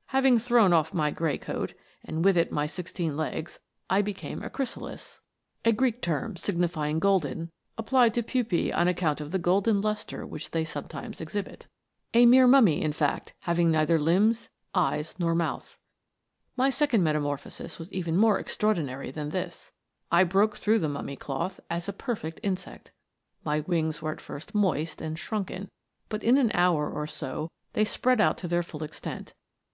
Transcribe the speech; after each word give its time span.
"Having 0.16 0.38
thrown 0.38 0.72
off 0.72 0.94
my 0.94 1.10
grey 1.10 1.36
coat, 1.36 1.74
and 2.02 2.24
with 2.24 2.38
it 2.38 2.50
my 2.50 2.66
sixteen 2.66 3.18
legs, 3.18 3.60
I 3.90 4.00
became 4.00 4.42
a 4.42 4.48
chrysalis* 4.48 5.20
a 5.62 5.72
mere 5.72 5.76
mummy, 5.76 5.76
* 5.76 5.76
A 5.76 5.76
Greek 5.76 6.00
term, 6.00 6.36
signifying 6.38 6.98
golden, 7.00 7.50
applied 7.76 8.14
to 8.14 8.22
pupae 8.22 8.72
on 8.72 8.88
ac 8.88 8.94
count 8.94 9.20
of 9.20 9.30
the 9.30 9.38
golden 9.38 9.82
lustre 9.82 10.26
which 10.26 10.52
they 10.52 10.64
sometimes 10.64 11.20
exhibit. 11.20 11.66
METAMORPHOSES. 12.14 12.34
145 12.40 12.82
in 12.82 12.92
fact, 12.94 13.34
having 13.40 13.70
neither 13.70 13.98
limbs, 13.98 14.48
eyes, 14.74 15.14
nor 15.18 15.34
mouth. 15.34 15.76
My 16.56 16.70
second 16.70 17.02
metamorphosis 17.02 17.78
was 17.78 17.92
even 17.92 18.16
more 18.16 18.38
extraordinary 18.38 19.10
than 19.10 19.28
this. 19.28 19.70
I 20.10 20.24
broke 20.24 20.56
through 20.56 20.78
the 20.78 20.88
mummy 20.88 21.16
cloth 21.16 21.60
as 21.68 21.90
a 21.90 21.92
perfect 21.92 22.40
insect. 22.42 22.90
My 23.44 23.60
wings 23.60 24.00
were 24.00 24.12
at 24.12 24.22
first 24.22 24.54
moist 24.54 25.02
and 25.02 25.18
shrunken, 25.18 25.68
but 26.08 26.24
in 26.24 26.38
an 26.38 26.52
hour 26.54 26.90
or 26.90 27.06
so 27.06 27.50
they 27.74 27.84
spread 27.84 28.22
out 28.22 28.38
to 28.38 28.48
their 28.48 28.62
full 28.62 28.82
extent. 28.82 29.34